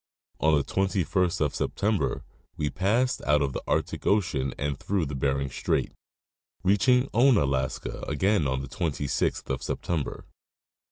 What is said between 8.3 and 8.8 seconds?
on the